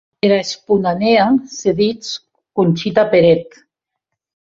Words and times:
Era 0.27 0.37
esponanèa 0.43 1.27
se 1.57 1.75
dits 1.83 2.11
Conxita 2.61 3.09
Peret. 3.15 3.65